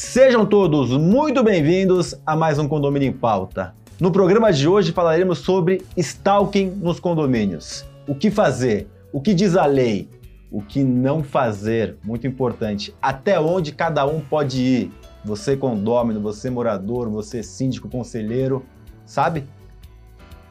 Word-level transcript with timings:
Sejam 0.00 0.46
todos 0.46 0.96
muito 0.96 1.42
bem-vindos 1.42 2.14
a 2.24 2.36
mais 2.36 2.56
um 2.56 2.68
Condomínio 2.68 3.08
em 3.08 3.12
Pauta. 3.12 3.74
No 3.98 4.12
programa 4.12 4.52
de 4.52 4.68
hoje 4.68 4.92
falaremos 4.92 5.40
sobre 5.40 5.82
stalking 5.96 6.70
nos 6.70 7.00
condomínios. 7.00 7.84
O 8.06 8.14
que 8.14 8.30
fazer? 8.30 8.86
O 9.12 9.20
que 9.20 9.34
diz 9.34 9.56
a 9.56 9.66
lei? 9.66 10.08
O 10.52 10.62
que 10.62 10.84
não 10.84 11.24
fazer? 11.24 11.96
Muito 12.04 12.28
importante. 12.28 12.94
Até 13.02 13.40
onde 13.40 13.72
cada 13.72 14.06
um 14.06 14.20
pode 14.20 14.62
ir? 14.62 14.92
Você 15.24 15.56
condômino, 15.56 16.20
você 16.20 16.48
morador, 16.48 17.10
você 17.10 17.42
síndico, 17.42 17.88
conselheiro, 17.88 18.64
sabe? 19.04 19.46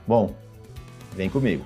Bom, 0.05 0.35
vem 1.15 1.29
comigo. 1.29 1.63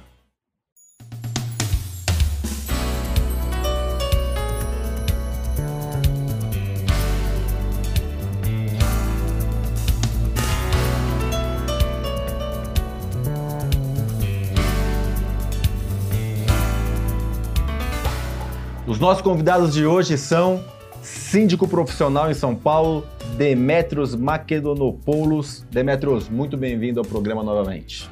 Nossos 19.02 19.24
convidados 19.24 19.74
de 19.74 19.84
hoje 19.84 20.16
são 20.16 20.64
síndico 21.02 21.68
profissional 21.68 22.30
em 22.30 22.36
São 22.36 22.54
Paulo, 22.54 23.04
Demetrios 23.36 24.14
Makedonopoulos. 24.14 25.66
Demetrios, 25.72 26.30
muito 26.30 26.56
bem-vindo 26.56 27.00
ao 27.00 27.06
programa 27.06 27.42
novamente. 27.42 28.08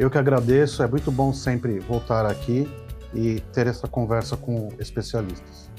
Eu 0.00 0.10
que 0.10 0.18
agradeço, 0.18 0.82
é 0.82 0.88
muito 0.88 1.12
bom 1.12 1.32
sempre 1.32 1.78
voltar 1.78 2.26
aqui 2.26 2.68
e 3.14 3.38
ter 3.52 3.68
essa 3.68 3.86
conversa 3.86 4.36
com 4.36 4.70
especialistas. 4.80 5.70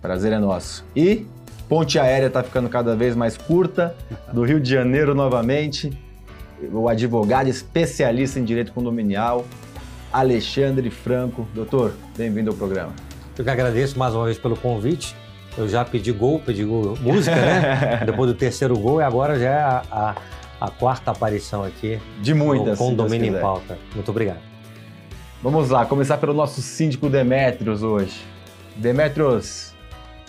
Prazer 0.00 0.32
é 0.32 0.38
nosso. 0.38 0.82
E 0.96 1.26
ponte 1.68 1.98
aérea 1.98 2.28
está 2.28 2.42
ficando 2.42 2.70
cada 2.70 2.96
vez 2.96 3.14
mais 3.14 3.36
curta, 3.36 3.94
do 4.32 4.44
Rio 4.44 4.60
de 4.60 4.70
Janeiro 4.70 5.14
novamente, 5.14 5.92
o 6.72 6.88
advogado 6.88 7.48
especialista 7.48 8.40
em 8.40 8.44
direito 8.44 8.72
condominial, 8.72 9.44
Alexandre 10.10 10.88
Franco. 10.88 11.46
Doutor, 11.54 11.92
bem-vindo 12.16 12.48
ao 12.48 12.56
programa. 12.56 13.13
Eu 13.36 13.42
que 13.44 13.50
agradeço 13.50 13.98
mais 13.98 14.14
uma 14.14 14.26
vez 14.26 14.38
pelo 14.38 14.56
convite. 14.56 15.16
Eu 15.58 15.68
já 15.68 15.84
pedi 15.84 16.12
gol, 16.12 16.38
pedi 16.38 16.64
gol, 16.64 16.96
música, 17.00 17.34
né? 17.34 18.02
Depois 18.06 18.30
do 18.30 18.36
terceiro 18.36 18.78
gol 18.78 19.00
e 19.00 19.04
agora 19.04 19.38
já 19.38 19.48
é 19.48 19.60
a, 19.60 19.82
a, 19.90 20.14
a 20.60 20.70
quarta 20.70 21.10
aparição 21.10 21.64
aqui. 21.64 21.98
De 22.20 22.32
muitas. 22.32 22.78
Com 22.78 22.94
domínio 22.94 23.36
em 23.36 23.40
pauta. 23.40 23.76
Muito 23.92 24.08
obrigado. 24.10 24.38
Vamos 25.42 25.70
lá, 25.70 25.84
começar 25.84 26.16
pelo 26.18 26.32
nosso 26.32 26.62
síndico 26.62 27.08
Demetrios 27.08 27.82
hoje. 27.82 28.24
Demetrios, 28.76 29.74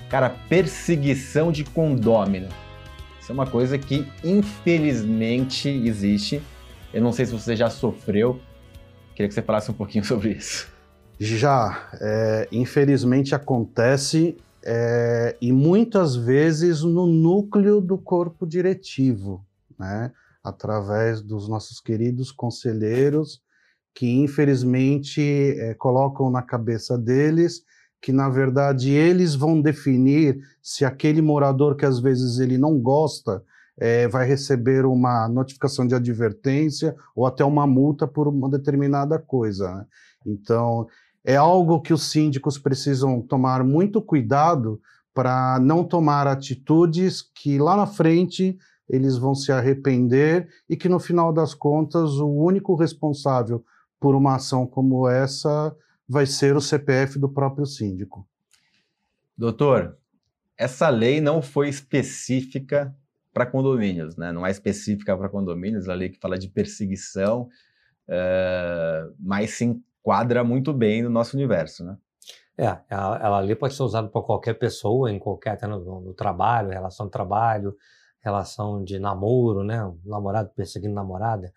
cara, 0.09 0.29
perseguição 0.49 1.51
de 1.51 1.63
condômino. 1.63 2.49
Isso 3.21 3.31
é 3.31 3.33
uma 3.33 3.47
coisa 3.47 3.77
que 3.77 4.07
infelizmente 4.23 5.69
existe. 5.69 6.41
Eu 6.91 7.01
não 7.01 7.11
sei 7.11 7.27
se 7.27 7.31
você 7.31 7.55
já 7.55 7.69
sofreu. 7.69 8.39
Queria 9.13 9.27
que 9.27 9.33
você 9.33 9.43
falasse 9.43 9.69
um 9.69 9.75
pouquinho 9.75 10.03
sobre 10.05 10.31
isso. 10.31 10.74
Já, 11.19 11.89
é, 12.01 12.47
infelizmente 12.51 13.33
acontece 13.33 14.37
é, 14.63 15.37
e 15.39 15.51
muitas 15.51 16.15
vezes 16.15 16.81
no 16.81 17.05
núcleo 17.05 17.79
do 17.79 17.97
corpo 17.97 18.45
diretivo, 18.45 19.45
né? 19.79 20.11
através 20.43 21.21
dos 21.21 21.47
nossos 21.47 21.79
queridos 21.79 22.31
conselheiros 22.31 23.41
que 23.93 24.09
infelizmente 24.11 25.21
é, 25.21 25.73
colocam 25.73 26.29
na 26.29 26.41
cabeça 26.41 26.97
deles 26.97 27.63
que 28.01 28.11
na 28.11 28.29
verdade 28.29 28.91
eles 28.91 29.33
vão 29.33 29.59
definir 29.61 30.39
se 30.61 30.83
aquele 30.83 31.21
morador 31.21 31.75
que 31.75 31.85
às 31.85 31.99
vezes 31.99 32.39
ele 32.39 32.57
não 32.57 32.77
gosta 32.77 33.41
é, 33.77 34.07
vai 34.07 34.27
receber 34.27 34.85
uma 34.85 35.27
notificação 35.27 35.87
de 35.87 35.95
advertência 35.95 36.95
ou 37.15 37.25
até 37.25 37.43
uma 37.43 37.65
multa 37.67 38.07
por 38.07 38.27
uma 38.27 38.49
determinada 38.49 39.19
coisa. 39.19 39.73
Né? 39.73 39.85
Então 40.25 40.87
é 41.25 41.35
algo 41.35 41.81
que 41.81 41.91
os 41.91 42.03
síndicos 42.03 42.59
precisam 42.59 43.19
tomar 43.19 43.63
muito 43.63 43.99
cuidado 43.99 44.79
para 45.11 45.59
não 45.59 45.83
tomar 45.83 46.27
atitudes 46.27 47.23
que 47.23 47.57
lá 47.57 47.75
na 47.75 47.87
frente 47.87 48.55
eles 48.87 49.17
vão 49.17 49.33
se 49.33 49.51
arrepender 49.51 50.47
e 50.69 50.77
que 50.77 50.87
no 50.87 50.99
final 50.99 51.33
das 51.33 51.55
contas 51.55 52.11
o 52.11 52.27
único 52.27 52.75
responsável 52.75 53.65
por 53.99 54.13
uma 54.13 54.35
ação 54.35 54.67
como 54.67 55.09
essa 55.09 55.75
vai 56.07 56.27
ser 56.27 56.55
o 56.55 56.61
CPF 56.61 57.17
do 57.17 57.27
próprio 57.27 57.65
síndico. 57.65 58.27
Doutor, 59.35 59.97
essa 60.55 60.89
lei 60.89 61.19
não 61.19 61.41
foi 61.41 61.69
específica 61.69 62.95
para 63.33 63.47
condomínios, 63.47 64.15
né? 64.15 64.31
Não 64.31 64.45
é 64.45 64.51
específica 64.51 65.17
para 65.17 65.27
condomínios, 65.27 65.89
a 65.89 65.93
lei 65.95 66.09
que 66.09 66.19
fala 66.19 66.37
de 66.37 66.47
perseguição, 66.47 67.49
uh, 68.07 69.13
mas 69.19 69.51
sim 69.55 69.81
quadra 70.05 70.43
muito 70.43 70.71
bem 70.71 71.01
no 71.01 71.09
nosso 71.09 71.35
universo, 71.35 71.83
né? 71.83 71.97
É, 72.55 72.77
ela, 72.87 73.17
ela 73.17 73.37
ali 73.39 73.55
pode 73.55 73.73
ser 73.73 73.81
usada 73.81 74.07
por 74.07 74.23
qualquer 74.23 74.53
pessoa, 74.53 75.11
em 75.11 75.17
qualquer, 75.17 75.53
até 75.53 75.65
no, 75.65 75.79
no, 75.99 76.13
trabalho, 76.13 76.69
relação 76.69 77.07
de 77.07 77.11
trabalho, 77.11 77.75
relação 78.21 78.83
de 78.83 78.99
namoro, 78.99 79.63
né? 79.63 79.91
namorado 80.05 80.51
perseguindo 80.55 80.93
namorada 80.93 81.51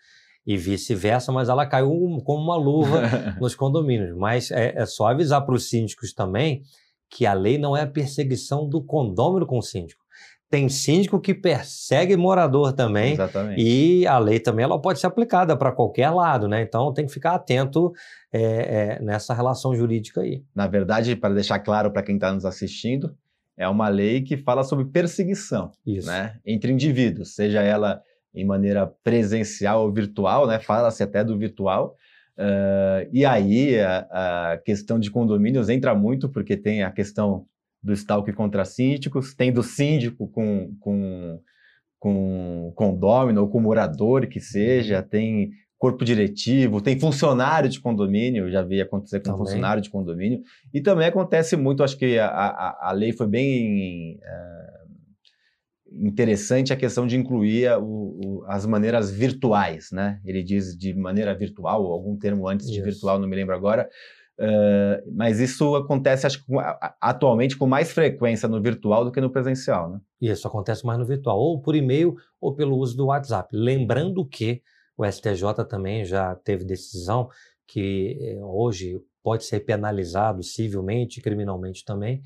e 0.46 0.56
vice-versa, 0.56 1.30
mas 1.30 1.50
ela 1.50 1.66
caiu 1.66 1.90
como 2.24 2.42
uma 2.42 2.56
luva 2.56 3.02
nos 3.38 3.54
condomínios. 3.54 4.16
Mas 4.16 4.50
é, 4.50 4.72
é 4.74 4.86
só 4.86 5.08
avisar 5.08 5.44
para 5.44 5.54
os 5.54 5.68
síndicos 5.68 6.14
também 6.14 6.62
que 7.10 7.26
a 7.26 7.34
lei 7.34 7.58
não 7.58 7.76
é 7.76 7.82
a 7.82 7.86
perseguição 7.86 8.66
do 8.66 8.82
condômino 8.82 9.46
com 9.46 9.58
o 9.58 9.62
síndico 9.62 10.02
tem 10.50 10.68
síndico 10.68 11.20
que 11.20 11.34
persegue 11.34 12.16
morador 12.16 12.72
também. 12.72 13.12
Exatamente. 13.12 13.62
E 13.62 14.06
a 14.06 14.18
lei 14.18 14.40
também 14.40 14.64
ela 14.64 14.80
pode 14.80 14.98
ser 14.98 15.06
aplicada 15.06 15.56
para 15.56 15.72
qualquer 15.72 16.10
lado, 16.10 16.48
né? 16.48 16.62
Então 16.62 16.92
tem 16.92 17.06
que 17.06 17.12
ficar 17.12 17.34
atento 17.34 17.92
é, 18.32 18.42
é, 18.42 19.02
nessa 19.02 19.34
relação 19.34 19.74
jurídica 19.74 20.22
aí. 20.22 20.42
Na 20.54 20.66
verdade, 20.66 21.14
para 21.14 21.34
deixar 21.34 21.58
claro 21.58 21.90
para 21.90 22.02
quem 22.02 22.14
está 22.14 22.32
nos 22.32 22.46
assistindo, 22.46 23.14
é 23.56 23.68
uma 23.68 23.88
lei 23.88 24.22
que 24.22 24.36
fala 24.36 24.62
sobre 24.62 24.86
perseguição 24.86 25.72
Isso. 25.84 26.06
Né? 26.06 26.36
entre 26.46 26.72
indivíduos, 26.72 27.34
seja 27.34 27.60
ela 27.60 28.00
em 28.34 28.44
maneira 28.44 28.86
presencial 29.02 29.82
ou 29.82 29.92
virtual, 29.92 30.46
né? 30.46 30.58
Fala-se 30.58 31.02
até 31.02 31.24
do 31.24 31.36
virtual. 31.36 31.96
Uh, 32.38 33.08
e 33.12 33.24
aí 33.24 33.80
a, 33.80 34.52
a 34.52 34.58
questão 34.58 34.98
de 34.98 35.10
condomínios 35.10 35.68
entra 35.68 35.92
muito, 35.94 36.28
porque 36.28 36.56
tem 36.56 36.84
a 36.84 36.90
questão 36.92 37.46
do 37.82 37.92
stalk 37.92 38.32
contra 38.32 38.64
síndicos, 38.64 39.34
tem 39.34 39.52
do 39.52 39.62
síndico 39.62 40.28
com, 40.28 40.74
com, 40.80 41.40
com 41.98 42.72
condômino 42.74 43.40
ou 43.42 43.48
com 43.48 43.60
morador 43.60 44.26
que 44.26 44.40
seja, 44.40 45.02
tem 45.02 45.50
corpo 45.78 46.04
diretivo, 46.04 46.80
tem 46.80 46.98
funcionário 46.98 47.70
de 47.70 47.80
condomínio, 47.80 48.50
já 48.50 48.62
vi 48.62 48.80
acontecer 48.80 49.20
com 49.20 49.26
também. 49.26 49.38
funcionário 49.38 49.80
de 49.80 49.88
condomínio, 49.88 50.42
e 50.74 50.80
também 50.80 51.06
acontece 51.06 51.56
muito, 51.56 51.84
acho 51.84 51.96
que 51.96 52.18
a, 52.18 52.26
a, 52.26 52.88
a 52.88 52.92
lei 52.92 53.12
foi 53.12 53.28
bem 53.28 54.16
uh, 54.16 54.78
interessante 56.04 56.72
a 56.72 56.76
questão 56.76 57.06
de 57.06 57.16
incluir 57.16 57.70
o, 57.78 57.84
o, 57.84 58.44
as 58.48 58.66
maneiras 58.66 59.08
virtuais, 59.08 59.90
né? 59.92 60.20
Ele 60.24 60.42
diz 60.42 60.76
de 60.76 60.92
maneira 60.94 61.32
virtual, 61.32 61.84
ou 61.84 61.92
algum 61.92 62.16
termo 62.16 62.48
antes 62.48 62.68
de 62.68 62.82
virtual, 62.82 63.20
não 63.20 63.28
me 63.28 63.36
lembro 63.36 63.54
agora, 63.54 63.88
Uh, 64.38 65.02
mas 65.12 65.40
isso 65.40 65.74
acontece, 65.74 66.24
acho 66.24 66.44
que 66.44 66.52
atualmente 67.00 67.56
com 67.56 67.66
mais 67.66 67.90
frequência 67.90 68.48
no 68.48 68.62
virtual 68.62 69.04
do 69.04 69.10
que 69.10 69.20
no 69.20 69.30
presencial, 69.30 69.90
né? 69.90 70.00
Isso 70.20 70.46
acontece 70.46 70.86
mais 70.86 70.98
no 70.98 71.04
virtual, 71.04 71.38
ou 71.38 71.60
por 71.60 71.74
e-mail 71.74 72.14
ou 72.40 72.54
pelo 72.54 72.76
uso 72.76 72.96
do 72.96 73.06
WhatsApp. 73.06 73.48
Lembrando 73.52 74.24
que 74.24 74.62
o 74.96 75.04
STJ 75.04 75.64
também 75.68 76.04
já 76.04 76.36
teve 76.36 76.64
decisão 76.64 77.28
que 77.66 78.16
eh, 78.20 78.38
hoje 78.42 79.00
pode 79.22 79.44
ser 79.44 79.60
penalizado 79.60 80.42
civilmente 80.42 81.18
e 81.18 81.22
criminalmente 81.22 81.84
também 81.84 82.22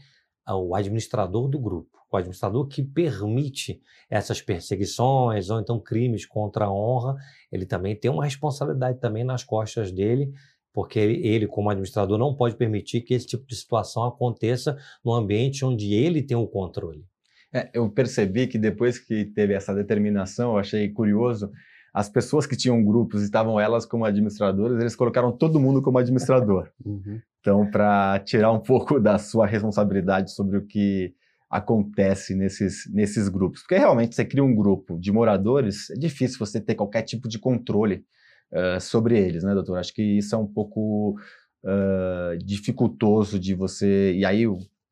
o 0.48 0.74
administrador 0.74 1.48
do 1.48 1.58
grupo, 1.58 1.98
o 2.10 2.16
administrador 2.16 2.66
que 2.66 2.82
permite 2.82 3.80
essas 4.10 4.42
perseguições 4.42 5.50
ou 5.50 5.60
então 5.60 5.80
crimes 5.80 6.26
contra 6.26 6.66
a 6.66 6.72
honra, 6.72 7.16
ele 7.50 7.64
também 7.64 7.94
tem 7.94 8.10
uma 8.10 8.24
responsabilidade 8.24 8.98
também 8.98 9.24
nas 9.24 9.44
costas 9.44 9.92
dele 9.92 10.32
porque 10.72 10.98
ele, 10.98 11.46
como 11.46 11.70
administrador, 11.70 12.18
não 12.18 12.34
pode 12.34 12.56
permitir 12.56 13.02
que 13.02 13.14
esse 13.14 13.26
tipo 13.26 13.46
de 13.46 13.54
situação 13.54 14.04
aconteça 14.04 14.76
no 15.04 15.12
ambiente 15.12 15.64
onde 15.64 15.92
ele 15.94 16.22
tem 16.22 16.36
o 16.36 16.46
controle. 16.46 17.04
É, 17.52 17.68
eu 17.74 17.88
percebi 17.90 18.46
que 18.46 18.58
depois 18.58 18.98
que 18.98 19.26
teve 19.26 19.52
essa 19.52 19.74
determinação, 19.74 20.52
eu 20.52 20.58
achei 20.58 20.88
curioso, 20.88 21.50
as 21.92 22.08
pessoas 22.08 22.46
que 22.46 22.56
tinham 22.56 22.82
grupos, 22.82 23.22
estavam 23.22 23.60
elas 23.60 23.84
como 23.84 24.06
administradoras, 24.06 24.80
eles 24.80 24.96
colocaram 24.96 25.30
todo 25.30 25.60
mundo 25.60 25.82
como 25.82 25.98
administrador. 25.98 26.70
Uhum. 26.84 27.20
Então, 27.40 27.68
para 27.68 28.20
tirar 28.20 28.52
um 28.52 28.60
pouco 28.60 29.00
da 29.00 29.18
sua 29.18 29.46
responsabilidade 29.46 30.32
sobre 30.32 30.56
o 30.56 30.64
que 30.64 31.12
acontece 31.50 32.36
nesses, 32.36 32.88
nesses 32.92 33.28
grupos. 33.28 33.62
Porque 33.62 33.76
realmente 33.76 34.14
você 34.14 34.24
cria 34.24 34.44
um 34.44 34.54
grupo 34.54 34.96
de 34.96 35.10
moradores, 35.10 35.90
é 35.90 35.94
difícil 35.94 36.38
você 36.38 36.60
ter 36.60 36.76
qualquer 36.76 37.02
tipo 37.02 37.28
de 37.28 37.40
controle 37.40 38.04
uh, 38.52 38.80
sobre 38.80 39.18
eles, 39.18 39.42
né, 39.42 39.54
doutor? 39.54 39.78
Acho 39.78 39.94
que 39.94 40.02
isso 40.02 40.34
é 40.34 40.38
um 40.38 40.46
pouco 40.46 41.16
uh, 41.64 42.36
dificultoso 42.38 43.38
de 43.38 43.54
você. 43.54 44.12
E 44.14 44.24
aí, 44.24 44.44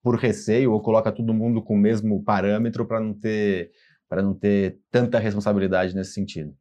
por 0.02 0.16
receio 0.16 0.72
ou 0.72 0.80
coloca 0.80 1.12
todo 1.12 1.34
mundo 1.34 1.62
com 1.62 1.74
o 1.74 1.78
mesmo 1.78 2.22
parâmetro 2.22 2.86
para 2.86 3.00
não 3.00 3.14
ter 3.14 3.70
para 4.08 4.22
não 4.22 4.34
ter 4.34 4.80
tanta 4.90 5.20
responsabilidade 5.20 5.94
nesse 5.94 6.12
sentido. 6.12 6.52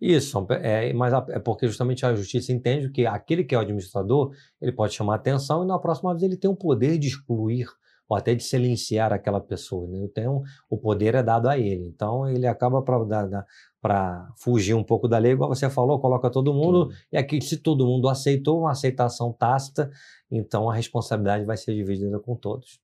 Isso, 0.00 0.44
é, 0.50 0.92
mas 0.92 1.12
é 1.28 1.38
porque 1.38 1.68
justamente 1.68 2.04
a 2.04 2.14
justiça 2.14 2.52
entende 2.52 2.90
que 2.90 3.06
aquele 3.06 3.44
que 3.44 3.54
é 3.54 3.58
o 3.58 3.60
administrador, 3.60 4.34
ele 4.60 4.72
pode 4.72 4.94
chamar 4.94 5.14
atenção 5.14 5.62
e 5.62 5.66
na 5.66 5.78
próxima 5.78 6.12
vez 6.12 6.24
ele 6.24 6.36
tem 6.36 6.50
o 6.50 6.56
poder 6.56 6.98
de 6.98 7.06
excluir 7.06 7.68
ou 8.10 8.16
até 8.16 8.34
de 8.34 8.42
silenciar 8.42 9.12
aquela 9.12 9.40
pessoa. 9.40 9.88
Né? 9.88 10.00
Então, 10.02 10.42
o 10.68 10.76
poder 10.76 11.14
é 11.14 11.22
dado 11.22 11.48
a 11.48 11.56
ele. 11.56 11.86
Então, 11.86 12.28
ele 12.28 12.44
acaba 12.44 12.82
para 12.82 14.28
fugir 14.36 14.74
um 14.74 14.82
pouco 14.82 15.06
da 15.06 15.16
lei, 15.16 15.32
igual 15.32 15.54
você 15.54 15.70
falou, 15.70 16.00
coloca 16.00 16.28
todo 16.28 16.52
mundo, 16.52 16.86
Tudo. 16.86 16.96
e 17.12 17.16
aqui, 17.16 17.40
se 17.40 17.58
todo 17.58 17.86
mundo 17.86 18.08
aceitou, 18.08 18.62
uma 18.62 18.72
aceitação 18.72 19.32
tácita, 19.32 19.88
então 20.28 20.68
a 20.68 20.74
responsabilidade 20.74 21.44
vai 21.44 21.56
ser 21.56 21.72
dividida 21.72 22.18
com 22.18 22.34
todos. 22.34 22.80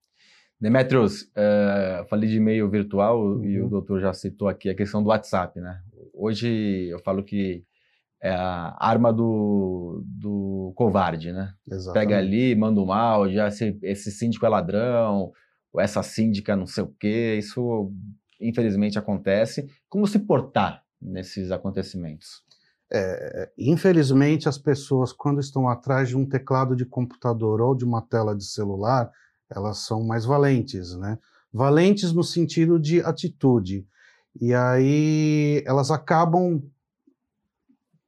Demetrios, 0.61 1.23
uh, 1.23 2.07
falei 2.09 2.31
de 2.31 2.37
e-mail 2.37 2.71
virtual 2.71 3.21
uhum. 3.21 3.45
e 3.45 3.61
o 3.61 3.65
uhum. 3.65 3.69
doutor 3.69 4.01
já 4.01 4.15
citou 4.15 4.49
aqui 4.49 4.71
a 4.71 4.75
questão 4.75 5.03
do 5.03 5.09
WhatsApp, 5.09 5.61
né? 5.61 5.81
Hoje 6.15 6.87
eu 6.89 6.99
falo 7.01 7.23
que 7.23 7.63
é 8.27 8.35
a 8.35 8.77
arma 8.81 9.13
do, 9.13 10.03
do 10.05 10.73
covarde, 10.75 11.33
né? 11.33 11.53
Exatamente. 11.71 12.09
Pega 12.09 12.19
ali, 12.19 12.55
manda 12.55 12.81
um 12.81 12.93
áudio, 12.93 13.41
esse, 13.47 13.79
esse 13.83 14.11
síndico 14.11 14.45
é 14.45 14.49
ladrão, 14.49 15.33
ou 15.73 15.81
essa 15.81 16.03
síndica 16.03 16.57
não 16.57 16.67
sei 16.67 16.83
o 16.83 16.95
quê, 16.99 17.37
isso 17.39 17.93
infelizmente 18.41 18.99
acontece. 18.99 19.67
Como 19.89 20.07
se 20.07 20.19
portar 20.19 20.83
nesses 21.01 21.53
acontecimentos? 21.53 22.43
É, 22.93 23.51
infelizmente, 23.59 24.49
as 24.49 24.59
pessoas, 24.59 25.13
quando 25.13 25.41
estão 25.41 25.69
atrás 25.69 26.09
de 26.09 26.17
um 26.17 26.27
teclado 26.27 26.75
de 26.75 26.85
computador 26.85 27.61
ou 27.61 27.75
de 27.75 27.85
uma 27.85 28.03
tela 28.03 28.35
de 28.35 28.45
celular, 28.45 29.11
elas 29.51 29.79
são 29.79 30.05
mais 30.05 30.25
valentes, 30.25 30.97
né? 30.97 31.19
Valentes 31.53 32.13
no 32.13 32.25
sentido 32.25 32.79
de 32.79 33.01
atitude. 33.01 33.87
E 34.41 34.53
aí 34.53 35.63
elas 35.65 35.91
acabam 35.91 36.63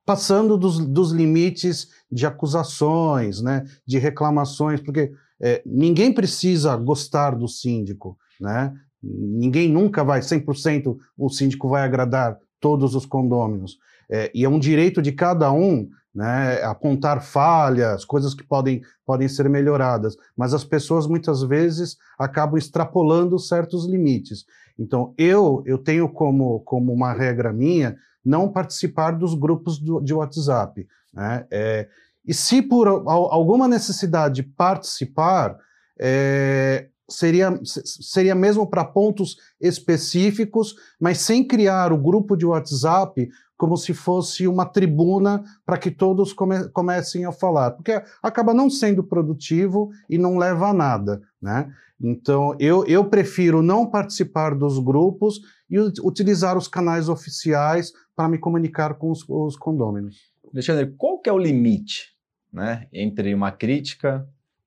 passando 0.08 0.56
dos, 0.56 0.78
dos 0.78 1.12
limites 1.12 1.90
de 2.10 2.24
acusações, 2.24 3.42
né? 3.42 3.66
De 3.86 3.98
reclamações, 3.98 4.80
porque 4.80 5.12
é, 5.38 5.60
ninguém 5.66 6.10
precisa 6.14 6.74
gostar 6.76 7.32
do 7.32 7.46
síndico, 7.46 8.16
né? 8.40 8.72
Ninguém 9.02 9.70
nunca 9.70 10.02
vai, 10.02 10.20
100% 10.20 10.96
o 11.14 11.28
síndico 11.28 11.68
vai 11.68 11.82
agradar 11.82 12.38
todos 12.58 12.94
os 12.94 13.04
condôminos. 13.04 13.76
É, 14.10 14.30
e 14.34 14.46
é 14.46 14.48
um 14.48 14.58
direito 14.58 15.02
de 15.02 15.12
cada 15.12 15.52
um 15.52 15.86
né, 16.14 16.62
apontar 16.62 17.22
falhas, 17.22 18.02
coisas 18.02 18.32
que 18.32 18.42
podem, 18.42 18.80
podem 19.04 19.28
ser 19.28 19.46
melhoradas, 19.50 20.16
mas 20.34 20.54
as 20.54 20.64
pessoas 20.64 21.06
muitas 21.06 21.42
vezes 21.42 21.98
acabam 22.18 22.56
extrapolando 22.56 23.38
certos 23.38 23.86
limites. 23.86 24.46
Então, 24.78 25.12
eu, 25.18 25.62
eu 25.66 25.78
tenho 25.78 26.08
como, 26.08 26.60
como 26.60 26.92
uma 26.92 27.12
regra 27.12 27.52
minha 27.52 27.96
não 28.24 28.52
participar 28.52 29.12
dos 29.12 29.34
grupos 29.34 29.78
do, 29.78 30.00
de 30.00 30.14
WhatsApp. 30.14 30.86
Né? 31.12 31.46
É, 31.50 31.88
e 32.24 32.34
se 32.34 32.60
por 32.60 32.86
alguma 32.86 33.66
necessidade 33.66 34.42
participar, 34.42 35.56
é, 35.98 36.88
seria, 37.08 37.58
seria 37.64 38.34
mesmo 38.34 38.66
para 38.66 38.84
pontos 38.84 39.36
específicos, 39.60 40.74
mas 41.00 41.18
sem 41.20 41.46
criar 41.46 41.92
o 41.92 41.98
grupo 41.98 42.36
de 42.36 42.44
WhatsApp 42.44 43.28
como 43.56 43.76
se 43.76 43.92
fosse 43.92 44.46
uma 44.46 44.64
tribuna 44.64 45.42
para 45.66 45.76
que 45.76 45.90
todos 45.90 46.32
come, 46.32 46.68
comecem 46.68 47.24
a 47.24 47.32
falar, 47.32 47.72
porque 47.72 48.00
acaba 48.22 48.54
não 48.54 48.70
sendo 48.70 49.02
produtivo 49.02 49.90
e 50.08 50.16
não 50.16 50.38
leva 50.38 50.68
a 50.68 50.72
nada, 50.72 51.20
né? 51.42 51.68
Então, 52.00 52.54
eu, 52.60 52.84
eu 52.86 53.04
prefiro 53.04 53.60
não 53.60 53.90
participar 53.90 54.54
dos 54.54 54.78
grupos 54.78 55.40
e 55.68 55.78
utilizar 55.78 56.56
os 56.56 56.68
canais 56.68 57.08
oficiais 57.08 57.92
para 58.14 58.28
me 58.28 58.38
comunicar 58.38 58.94
com 58.94 59.10
os, 59.10 59.24
os 59.28 59.56
condôminos. 59.56 60.16
Alexandre, 60.52 60.94
qual 60.96 61.18
que 61.18 61.28
é 61.28 61.32
o 61.32 61.38
limite 61.38 62.14
né, 62.52 62.86
entre 62.92 63.34
uma 63.34 63.50
crítica, 63.50 64.26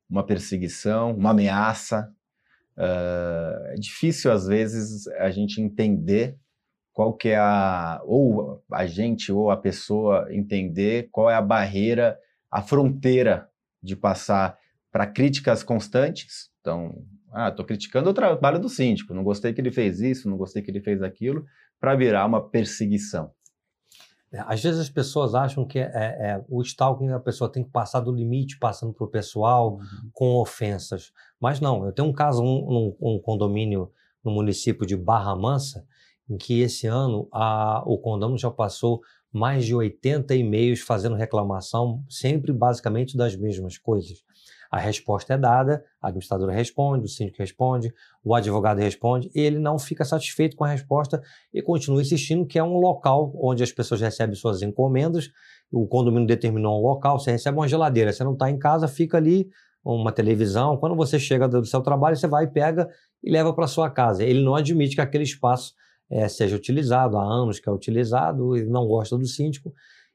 uma 0.10 0.26
perseguição, 0.26 1.16
uma 1.16 1.32
ameaça? 1.32 2.12
Uh, 2.78 3.68
é 3.68 3.76
difícil, 3.76 4.32
às 4.32 4.48
vezes, 4.48 5.08
a 5.08 5.32
gente 5.32 5.62
entender 5.62 6.38
qual 6.94 7.14
que 7.14 7.30
é 7.30 7.38
a 7.38 8.02
ou 8.06 8.62
a 8.72 8.86
gente 8.86 9.32
ou 9.32 9.50
a 9.50 9.58
pessoa 9.58 10.28
entender 10.30 11.08
qual 11.12 11.30
é 11.30 11.36
a 11.36 11.42
barreira, 11.42 12.18
a 12.50 12.62
fronteira 12.62 13.50
de 13.82 13.96
passar 13.96 14.58
para 14.92 15.08
críticas 15.08 15.64
constantes. 15.64 16.50
Então, 16.60 17.04
ah, 17.32 17.50
estou 17.50 17.66
criticando 17.66 18.10
o 18.10 18.14
trabalho 18.14 18.60
do 18.60 18.70
síndico, 18.70 19.14
não 19.14 19.24
gostei 19.24 19.54
que 19.54 19.62
ele 19.62 19.72
fez 19.72 20.00
isso, 20.02 20.30
não 20.30 20.38
gostei 20.38 20.62
que 20.62 20.70
ele 20.70 20.82
fez 20.82 21.02
aquilo, 21.02 21.46
para 21.80 21.96
virar 21.96 22.26
uma 22.26 22.42
perseguição. 22.50 23.32
É, 24.34 24.40
às 24.48 24.62
vezes 24.62 24.80
as 24.80 24.90
pessoas 24.90 25.36
acham 25.36 25.66
que 25.66 25.78
é, 25.78 25.90
é, 25.94 26.44
o 26.48 26.62
stalking 26.62 27.10
a 27.10 27.20
pessoa 27.20 27.52
tem 27.52 27.64
que 27.64 27.70
passar 27.70 28.00
do 28.00 28.12
limite, 28.12 28.58
passando 28.58 28.94
para 28.94 29.06
o 29.06 29.10
pessoal, 29.10 29.74
uhum. 29.74 30.10
com 30.14 30.36
ofensas. 30.36 31.12
Mas 31.40 31.60
não, 31.60 31.86
eu 31.86 31.92
tenho 31.92 32.08
um 32.08 32.14
caso, 32.14 32.42
um, 32.42 32.96
um, 33.02 33.16
um 33.16 33.20
condomínio 33.20 33.92
no 34.24 34.32
município 34.32 34.86
de 34.86 34.96
Barra 34.96 35.36
Mansa, 35.36 35.86
em 36.30 36.38
que 36.38 36.62
esse 36.62 36.88
ano 36.88 37.28
a, 37.34 37.84
o 37.86 37.98
condomínio 37.98 38.40
já 38.40 38.50
passou 38.50 39.02
mais 39.34 39.66
de 39.66 39.76
80 39.76 40.34
e-mails 40.36 40.80
fazendo 40.80 41.16
reclamação, 41.16 42.04
sempre 42.10 42.54
basicamente 42.54 43.18
das 43.18 43.36
mesmas 43.36 43.78
coisas. 43.78 44.24
A 44.72 44.80
resposta 44.80 45.34
é 45.34 45.38
dada, 45.38 45.84
a 46.02 46.08
administradora 46.08 46.54
responde, 46.54 47.04
o 47.04 47.08
síndico 47.10 47.40
responde, 47.40 47.94
o 48.24 48.34
advogado 48.34 48.80
responde, 48.80 49.30
e 49.36 49.42
ele 49.42 49.60
não 49.60 49.78
fica 49.78 50.06
satisfeito 50.06 50.56
com 50.56 50.64
a 50.64 50.70
resposta 50.70 51.22
e 51.54 51.62
continua 51.62 52.02
insistindo 52.02 52.46
que 52.46 52.58
é 52.58 52.64
um 52.64 52.78
local 52.78 53.34
onde 53.36 53.62
as 53.62 53.72
pessoas 53.74 54.00
recebem 54.00 54.34
suas 54.34 54.62
encomendas, 54.62 55.30
o 55.70 55.86
condomínio 55.86 56.26
determinou 56.26 56.80
um 56.80 56.82
local, 56.82 57.20
você 57.20 57.32
recebe 57.32 57.58
uma 57.58 57.68
geladeira, 57.68 58.14
você 58.14 58.24
não 58.24 58.32
está 58.32 58.50
em 58.50 58.58
casa, 58.58 58.88
fica 58.88 59.18
ali 59.18 59.50
uma 59.84 60.12
televisão, 60.12 60.78
quando 60.78 60.96
você 60.96 61.20
chega 61.20 61.50
do 61.50 61.66
seu 61.66 61.82
trabalho, 61.82 62.16
você 62.16 62.28
vai, 62.28 62.48
pega 62.48 62.88
e 63.22 63.30
leva 63.30 63.54
para 63.54 63.68
sua 63.68 63.90
casa. 63.90 64.24
Ele 64.24 64.42
não 64.42 64.56
admite 64.56 64.96
que 64.96 65.02
aquele 65.02 65.24
espaço 65.26 65.74
é, 66.10 66.28
seja 66.28 66.56
utilizado, 66.56 67.18
há 67.18 67.24
anos 67.24 67.60
que 67.60 67.68
é 67.68 67.72
utilizado, 67.72 68.56
ele 68.56 68.70
não 68.70 68.86
gosta 68.86 69.18
do 69.18 69.26
síndico 69.26 69.74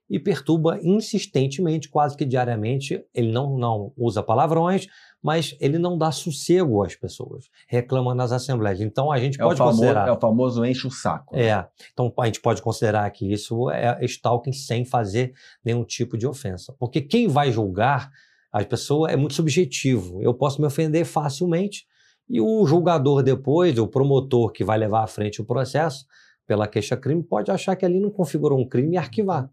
e 0.08 0.18
perturba 0.18 0.78
insistentemente, 0.82 1.88
quase 1.88 2.16
que 2.16 2.24
diariamente. 2.24 3.04
Ele 3.12 3.32
não, 3.32 3.58
não 3.58 3.92
usa 3.96 4.22
palavrões, 4.22 4.86
mas 5.22 5.56
ele 5.60 5.78
não 5.78 5.98
dá 5.98 6.12
sossego 6.12 6.82
às 6.84 6.94
pessoas, 6.94 7.46
reclama 7.68 8.14
nas 8.14 8.30
assembleias. 8.30 8.80
Então 8.80 9.10
a 9.10 9.18
gente 9.18 9.40
é 9.40 9.44
pode 9.44 9.58
famoso, 9.58 9.78
considerar. 9.78 10.08
É 10.08 10.12
o 10.12 10.20
famoso 10.20 10.64
enche 10.64 10.86
o 10.86 10.90
saco. 10.90 11.34
Né? 11.34 11.46
É. 11.46 11.68
Então 11.92 12.12
a 12.18 12.26
gente 12.26 12.40
pode 12.40 12.62
considerar 12.62 13.10
que 13.10 13.32
isso 13.32 13.68
é 13.70 13.98
stalking 14.04 14.52
sem 14.52 14.84
fazer 14.84 15.32
nenhum 15.64 15.84
tipo 15.84 16.16
de 16.16 16.26
ofensa. 16.26 16.74
Porque 16.78 17.00
quem 17.00 17.26
vai 17.26 17.50
julgar 17.50 18.10
a 18.52 18.64
pessoa 18.64 19.10
é 19.10 19.16
muito 19.16 19.34
subjetivo. 19.34 20.22
Eu 20.22 20.32
posso 20.32 20.60
me 20.60 20.66
ofender 20.66 21.04
facilmente 21.04 21.84
e 22.28 22.40
o 22.40 22.66
julgador 22.66 23.22
depois, 23.22 23.78
o 23.78 23.86
promotor 23.86 24.50
que 24.50 24.64
vai 24.64 24.78
levar 24.78 25.04
à 25.04 25.06
frente 25.06 25.40
o 25.40 25.44
processo 25.44 26.06
pela 26.46 26.68
queixa-crime, 26.68 27.22
pode 27.22 27.50
achar 27.50 27.74
que 27.74 27.84
ali 27.84 28.00
não 28.00 28.10
configurou 28.10 28.58
um 28.58 28.68
crime 28.68 28.94
e 28.94 28.96
arquivar. 28.96 29.50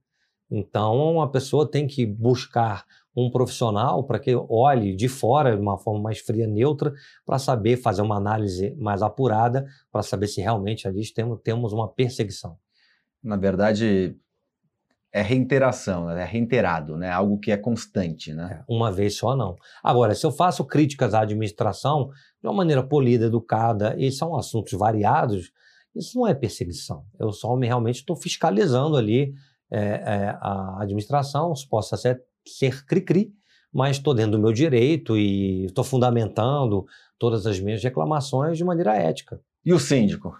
Então, 0.50 1.21
a 1.21 1.27
pessoa 1.27 1.69
tem 1.69 1.88
que 1.88 2.05
buscar 2.05 2.85
um 3.15 3.29
profissional 3.29 4.03
para 4.03 4.19
que 4.19 4.35
olhe 4.50 4.95
de 4.95 5.07
fora 5.07 5.55
de 5.55 5.62
uma 5.62 5.77
forma 5.77 6.01
mais 6.01 6.19
fria, 6.19 6.47
neutra, 6.47 6.93
para 7.25 7.38
saber 7.38 7.77
fazer 7.77 8.01
uma 8.01 8.17
análise 8.17 8.75
mais 8.75 9.01
apurada, 9.01 9.65
para 9.91 10.01
saber 10.01 10.27
se 10.27 10.41
realmente 10.41 10.88
ali 10.88 11.01
temos, 11.13 11.39
temos 11.43 11.73
uma 11.73 11.88
perseguição. 11.88 12.57
Na 13.23 13.38
verdade, 13.38 14.17
é 15.12 15.21
reiteração, 15.21 16.07
né? 16.07 16.23
é 16.23 16.25
reiterado, 16.25 16.97
né? 16.97 17.09
algo 17.12 17.38
que 17.38 17.51
é 17.51 17.57
constante. 17.57 18.33
Né? 18.33 18.59
É, 18.59 18.63
uma 18.67 18.91
vez 18.91 19.15
só 19.15 19.35
não. 19.35 19.55
Agora, 19.83 20.15
se 20.15 20.25
eu 20.25 20.31
faço 20.31 20.65
críticas 20.65 21.13
à 21.13 21.21
administração 21.21 22.09
de 22.41 22.47
uma 22.47 22.53
maneira 22.53 22.81
polida, 22.81 23.27
educada, 23.27 23.95
e 23.97 24.12
são 24.12 24.35
assuntos 24.35 24.73
variados, 24.73 25.51
isso 25.95 26.17
não 26.17 26.27
é 26.27 26.33
perseguição. 26.33 27.05
Eu 27.19 27.31
só 27.31 27.55
me 27.55 27.67
realmente 27.67 27.97
estou 27.97 28.15
fiscalizando 28.15 28.97
ali 28.97 29.35
é, 29.74 30.03
é, 30.06 30.38
a 30.39 30.77
administração 30.82 31.51
possa 31.68 31.98
ser, 31.98 32.22
ser 32.48 32.86
cri-cri, 32.86 33.34
mas 33.74 33.98
estou 33.98 34.13
dentro 34.13 34.34
do 34.34 34.39
meu 34.39 34.53
direito 34.53 35.18
e 35.18 35.65
estou 35.65 35.84
fundamentando 35.84 36.86
todas 37.18 37.48
as 37.48 37.60
minhas 37.60 37.84
reclamações 37.84 38.56
de 38.56 38.63
maneira 38.63 38.96
ética. 38.96 39.42
E 39.65 39.74
o 39.74 39.80
síndico? 39.80 40.38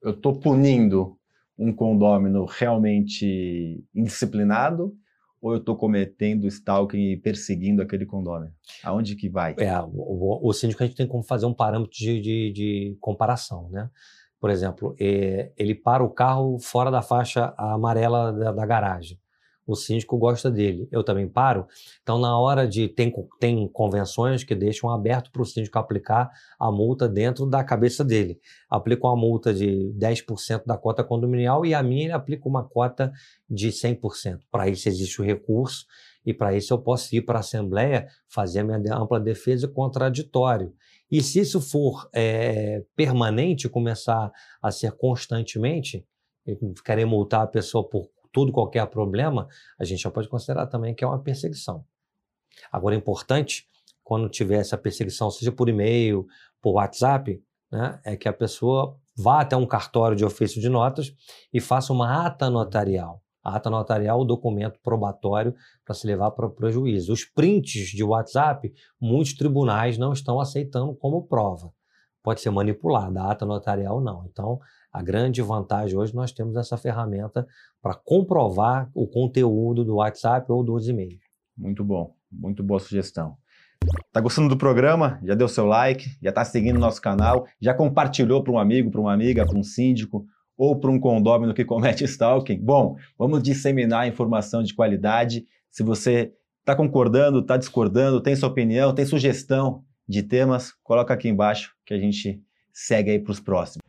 Eu 0.00 0.12
estou 0.12 0.38
punindo 0.38 1.18
um 1.58 1.72
condômino 1.72 2.44
realmente 2.44 3.84
indisciplinado 3.92 4.94
ou 5.42 5.52
eu 5.52 5.58
estou 5.58 5.76
cometendo 5.76 6.46
stalking 6.46 7.10
e 7.10 7.16
perseguindo 7.16 7.82
aquele 7.82 8.06
condômino? 8.06 8.52
Aonde 8.84 9.16
que 9.16 9.28
vai? 9.28 9.54
É, 9.58 9.78
o, 9.80 10.48
o, 10.48 10.52
síndico 10.52 10.82
a 10.82 10.86
gente 10.86 10.96
tem 10.96 11.08
como 11.08 11.22
fazer 11.22 11.46
um 11.46 11.52
parâmetro 11.52 11.92
de, 11.92 12.20
de, 12.20 12.52
de 12.52 12.96
comparação, 13.00 13.68
né? 13.70 13.90
Por 14.40 14.50
exemplo, 14.50 14.94
é, 15.00 15.52
ele 15.56 15.74
para 15.74 16.04
o 16.04 16.10
carro 16.10 16.58
fora 16.58 16.90
da 16.90 17.02
faixa 17.02 17.54
amarela 17.56 18.32
da, 18.32 18.52
da, 18.52 18.66
garagem. 18.66 19.18
o 19.66 19.74
síndico 19.74 20.18
gosta 20.18 20.50
dele, 20.50 20.86
eu 20.92 21.02
também 21.02 21.26
paro. 21.26 21.66
Então, 22.02 22.18
na 22.18 22.38
hora 22.38 22.68
de. 22.68 22.86
Tem, 22.88 23.12
tem 23.40 23.66
convenções 23.68 24.44
que 24.44 24.54
deixam 24.54 24.90
aberto 24.90 25.30
para 25.32 25.40
o 25.40 25.46
síndico 25.46 25.78
aplicar 25.78 26.30
a 26.58 26.70
multa 26.70 27.08
dentro 27.08 27.46
da 27.46 27.64
cabeça 27.64 28.04
dele. 28.04 28.38
Aplica 28.68 29.06
uma 29.06 29.16
multa 29.16 29.54
de 29.54 29.94
10% 29.98 30.64
da 30.66 30.76
cota 30.76 31.02
condominial 31.02 31.64
e 31.64 31.72
a 31.74 31.82
minha 31.82 32.04
ele 32.04 32.12
aplica 32.12 32.46
uma 32.46 32.62
cota 32.62 33.12
de 33.48 33.68
100%. 33.68 34.40
Para 34.50 34.68
isso 34.68 34.88
existe 34.88 35.22
o 35.22 35.24
recurso 35.24 35.86
e 36.24 36.32
para 36.32 36.56
isso 36.56 36.72
eu 36.72 36.78
posso 36.78 37.14
ir 37.14 37.22
para 37.22 37.38
a 37.38 37.40
Assembleia 37.40 38.08
fazer 38.28 38.60
a 38.60 38.64
minha 38.64 38.96
ampla 38.96 39.20
defesa 39.20 39.68
contraditório. 39.68 40.72
E 41.10 41.22
se 41.22 41.40
isso 41.40 41.60
for 41.60 42.08
é, 42.12 42.84
permanente, 42.96 43.68
começar 43.68 44.32
a 44.62 44.70
ser 44.70 44.92
constantemente, 44.92 46.06
querer 46.84 47.04
multar 47.04 47.42
a 47.42 47.46
pessoa 47.46 47.88
por 47.88 48.08
todo 48.32 48.52
qualquer 48.52 48.86
problema, 48.88 49.46
a 49.78 49.84
gente 49.84 50.02
já 50.02 50.10
pode 50.10 50.28
considerar 50.28 50.66
também 50.66 50.94
que 50.94 51.04
é 51.04 51.06
uma 51.06 51.22
perseguição. 51.22 51.84
Agora, 52.70 52.94
é 52.94 52.98
importante, 52.98 53.66
quando 54.02 54.28
tiver 54.28 54.58
essa 54.58 54.76
perseguição, 54.76 55.30
seja 55.30 55.52
por 55.52 55.68
e-mail, 55.68 56.26
por 56.60 56.72
WhatsApp, 56.72 57.42
né, 57.70 58.00
é 58.04 58.16
que 58.16 58.28
a 58.28 58.32
pessoa 58.32 58.98
vá 59.16 59.40
até 59.40 59.56
um 59.56 59.66
cartório 59.66 60.16
de 60.16 60.24
ofício 60.24 60.60
de 60.60 60.68
notas 60.68 61.14
e 61.52 61.60
faça 61.60 61.92
uma 61.92 62.26
ata 62.26 62.50
notarial. 62.50 63.23
A 63.44 63.56
ata 63.56 63.68
notarial, 63.68 64.20
o 64.20 64.24
documento 64.24 64.80
probatório 64.82 65.54
para 65.84 65.94
se 65.94 66.06
levar 66.06 66.30
para 66.30 66.46
o 66.46 66.50
prejuízo. 66.50 67.12
Os 67.12 67.24
prints 67.24 67.88
de 67.90 68.02
WhatsApp, 68.02 68.72
muitos 68.98 69.34
tribunais 69.34 69.98
não 69.98 70.12
estão 70.12 70.40
aceitando 70.40 70.94
como 70.94 71.26
prova. 71.26 71.70
Pode 72.22 72.40
ser 72.40 72.50
manipulada, 72.50 73.20
a 73.20 73.30
ata 73.32 73.44
notarial 73.44 74.00
não. 74.00 74.24
Então, 74.24 74.58
a 74.90 75.02
grande 75.02 75.42
vantagem 75.42 75.98
hoje 75.98 76.14
nós 76.14 76.32
temos 76.32 76.56
essa 76.56 76.78
ferramenta 76.78 77.46
para 77.82 77.94
comprovar 77.94 78.90
o 78.94 79.06
conteúdo 79.06 79.84
do 79.84 79.96
WhatsApp 79.96 80.50
ou 80.50 80.64
dos 80.64 80.88
e-mails. 80.88 81.20
Muito 81.54 81.84
bom, 81.84 82.14
muito 82.32 82.62
boa 82.62 82.80
sugestão. 82.80 83.36
Tá 84.12 84.20
gostando 84.20 84.48
do 84.48 84.56
programa? 84.56 85.20
Já 85.22 85.34
deu 85.34 85.48
seu 85.48 85.66
like? 85.66 86.16
Já 86.22 86.30
está 86.30 86.44
seguindo 86.44 86.78
nosso 86.78 87.02
canal? 87.02 87.46
Já 87.60 87.74
compartilhou 87.74 88.42
para 88.42 88.52
um 88.52 88.58
amigo, 88.58 88.90
para 88.90 89.00
uma 89.00 89.12
amiga, 89.12 89.44
para 89.44 89.58
um 89.58 89.62
síndico 89.62 90.24
ou 90.56 90.78
para 90.78 90.90
um 90.90 90.98
condômino 90.98 91.54
que 91.54 91.64
comete 91.64 92.04
stalking? 92.06 92.58
Bom, 92.58 92.96
vamos 93.18 93.42
disseminar 93.42 94.08
informação 94.08 94.62
de 94.62 94.74
qualidade. 94.74 95.46
Se 95.70 95.82
você 95.82 96.32
está 96.60 96.74
concordando, 96.74 97.40
está 97.40 97.56
discordando, 97.56 98.20
tem 98.20 98.34
sua 98.34 98.48
opinião, 98.48 98.94
tem 98.94 99.04
sugestão 99.04 99.84
de 100.08 100.22
temas, 100.22 100.72
coloca 100.82 101.12
aqui 101.12 101.28
embaixo 101.28 101.74
que 101.84 101.94
a 101.94 101.98
gente 101.98 102.42
segue 102.72 103.10
aí 103.10 103.18
para 103.18 103.32
os 103.32 103.40
próximos. 103.40 103.82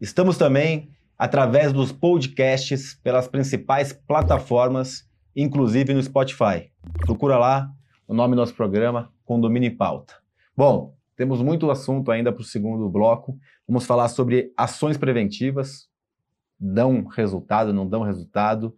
Estamos 0.00 0.38
também 0.38 0.90
através 1.18 1.72
dos 1.72 1.90
podcasts 1.90 2.94
pelas 3.02 3.26
principais 3.26 3.92
plataformas, 3.92 5.04
inclusive 5.34 5.92
no 5.92 6.02
Spotify. 6.02 6.70
Procura 7.00 7.36
lá 7.36 7.70
o 8.06 8.14
nome 8.14 8.34
do 8.34 8.40
nosso 8.40 8.54
programa, 8.54 9.12
Condomínio 9.24 9.68
em 9.68 9.76
Pauta. 9.76 10.14
Bom, 10.56 10.94
temos 11.16 11.42
muito 11.42 11.68
assunto 11.70 12.12
ainda 12.12 12.32
para 12.32 12.42
o 12.42 12.44
segundo 12.44 12.88
bloco. 12.88 13.36
Vamos 13.66 13.84
falar 13.84 14.08
sobre 14.08 14.52
ações 14.56 14.96
preventivas, 14.96 15.87
dão 16.58 17.04
resultado, 17.04 17.72
não 17.72 17.86
dão 17.86 18.02
resultado. 18.02 18.74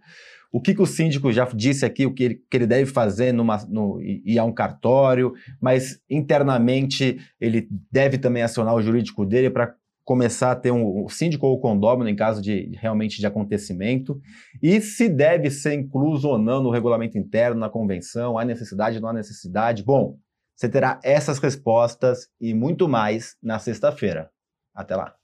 O 0.52 0.60
que, 0.60 0.74
que 0.74 0.82
o 0.82 0.86
síndico 0.86 1.32
já 1.32 1.44
disse 1.54 1.84
aqui, 1.84 2.04
o 2.04 2.12
que 2.12 2.24
ele, 2.24 2.34
que 2.50 2.56
ele 2.56 2.66
deve 2.66 2.90
fazer 2.90 3.32
numa, 3.32 3.58
no, 3.68 4.00
ir 4.02 4.38
a 4.38 4.44
um 4.44 4.52
cartório, 4.52 5.32
mas 5.60 6.00
internamente 6.10 7.20
ele 7.40 7.68
deve 7.90 8.18
também 8.18 8.42
acionar 8.42 8.74
o 8.74 8.82
jurídico 8.82 9.24
dele 9.24 9.48
para 9.48 9.74
começar 10.04 10.50
a 10.50 10.56
ter 10.56 10.72
um, 10.72 11.04
um 11.04 11.08
síndico 11.08 11.46
ou 11.46 11.60
condômino 11.60 12.10
em 12.10 12.16
caso 12.16 12.42
de 12.42 12.72
realmente 12.80 13.20
de 13.20 13.26
acontecimento 13.26 14.20
e 14.60 14.80
se 14.80 15.08
deve 15.08 15.50
ser 15.52 15.74
incluso 15.74 16.28
ou 16.28 16.36
não 16.36 16.60
no 16.60 16.70
regulamento 16.70 17.16
interno, 17.16 17.60
na 17.60 17.70
convenção, 17.70 18.36
há 18.36 18.44
necessidade, 18.44 18.98
não 18.98 19.08
há 19.08 19.12
necessidade. 19.12 19.84
Bom, 19.84 20.18
você 20.56 20.68
terá 20.68 20.98
essas 21.04 21.38
respostas 21.38 22.28
e 22.40 22.52
muito 22.52 22.88
mais 22.88 23.36
na 23.40 23.60
sexta-feira. 23.60 24.30
Até 24.74 24.96
lá. 24.96 25.19